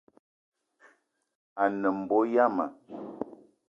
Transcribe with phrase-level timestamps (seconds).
[1.61, 2.65] A ne mbo yama